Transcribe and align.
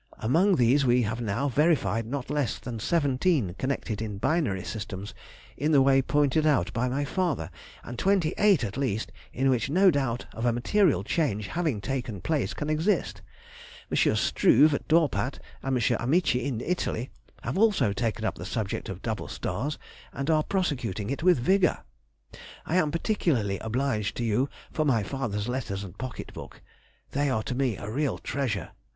Among 0.17 0.55
these 0.55 0.83
we 0.83 1.03
have 1.03 1.21
now 1.21 1.47
verified 1.47 2.07
not 2.07 2.31
less 2.31 2.57
than 2.57 2.79
seventeen 2.79 3.53
connected 3.59 4.01
in 4.01 4.17
binary 4.17 4.63
systems 4.63 5.13
in 5.55 5.73
the 5.73 5.81
way 5.83 6.01
pointed 6.01 6.43
out 6.43 6.73
by 6.73 6.89
my 6.89 7.05
father, 7.05 7.51
and 7.83 7.99
twenty 7.99 8.33
eight 8.39 8.63
at 8.63 8.77
least 8.77 9.11
in 9.31 9.51
which 9.51 9.69
no 9.69 9.91
doubt 9.91 10.25
of 10.33 10.43
a 10.43 10.51
material 10.51 11.03
change 11.03 11.45
having 11.49 11.81
taken 11.81 12.19
place 12.19 12.55
can 12.55 12.67
exist. 12.67 13.21
M. 13.91 14.15
Struve, 14.15 14.73
at 14.73 14.87
Dorpat, 14.87 15.37
and 15.61 15.77
M. 15.77 15.97
Amici, 15.99 16.43
in 16.45 16.61
Italy, 16.61 17.11
have 17.43 17.59
also 17.59 17.93
taken 17.93 18.25
up 18.25 18.33
the 18.33 18.43
subject 18.43 18.89
of 18.89 19.03
double 19.03 19.27
stars, 19.27 19.77
and 20.11 20.31
are 20.31 20.41
prosecuting 20.41 21.11
it 21.11 21.21
with 21.21 21.37
vigour. 21.37 21.83
I 22.65 22.75
am 22.77 22.89
particularly 22.89 23.59
obliged 23.59 24.17
to 24.17 24.23
you 24.23 24.49
for 24.71 24.83
my 24.83 25.03
father's 25.03 25.47
letters 25.47 25.83
and 25.83 25.95
pocket 25.95 26.33
book—they 26.33 27.29
are 27.29 27.43
to 27.43 27.53
me 27.53 27.77
a 27.77 27.87
real 27.87 28.17
treasure. 28.17 28.71